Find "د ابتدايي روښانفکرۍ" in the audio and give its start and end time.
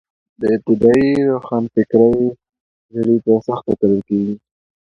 0.41-2.19